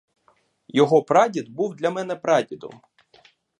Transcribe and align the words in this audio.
Його 0.67 1.03
прадід 1.03 1.49
був 1.49 1.75
для 1.75 1.89
мене 1.89 2.15
прадідом. 2.15 2.81